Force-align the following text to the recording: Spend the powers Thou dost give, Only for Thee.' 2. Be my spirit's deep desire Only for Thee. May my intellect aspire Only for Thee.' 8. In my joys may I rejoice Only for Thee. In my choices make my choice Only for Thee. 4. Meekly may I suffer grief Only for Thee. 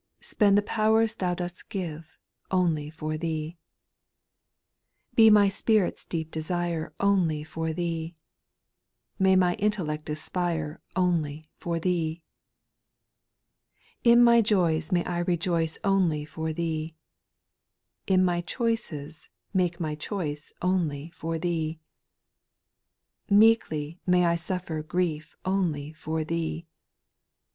Spend 0.21 0.57
the 0.57 0.63
powers 0.63 1.13
Thou 1.13 1.35
dost 1.35 1.69
give, 1.69 2.17
Only 2.49 2.89
for 2.89 3.19
Thee.' 3.19 3.59
2. 5.11 5.15
Be 5.15 5.29
my 5.29 5.47
spirit's 5.47 6.05
deep 6.05 6.31
desire 6.31 6.91
Only 6.99 7.43
for 7.43 7.71
Thee. 7.71 8.15
May 9.19 9.35
my 9.35 9.53
intellect 9.57 10.09
aspire 10.09 10.81
Only 10.95 11.51
for 11.59 11.79
Thee.' 11.79 12.23
8. 14.03 14.11
In 14.13 14.23
my 14.23 14.41
joys 14.41 14.91
may 14.91 15.05
I 15.05 15.19
rejoice 15.19 15.77
Only 15.83 16.25
for 16.25 16.51
Thee. 16.51 16.95
In 18.07 18.25
my 18.25 18.41
choices 18.41 19.29
make 19.53 19.79
my 19.79 19.93
choice 19.93 20.51
Only 20.63 21.11
for 21.11 21.37
Thee. 21.37 21.79
4. 23.29 23.37
Meekly 23.37 23.99
may 24.07 24.25
I 24.25 24.35
suffer 24.35 24.81
grief 24.81 25.35
Only 25.45 25.93
for 25.93 26.23
Thee. 26.23 26.65